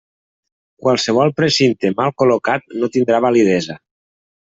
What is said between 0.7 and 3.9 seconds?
Qualsevol precinte mal col·locat no tindrà validesa.